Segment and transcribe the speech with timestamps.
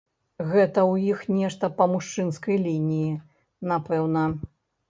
[0.51, 3.13] Гэта ў іх нешта па мужчынскай лініі,
[3.75, 4.27] напэўна.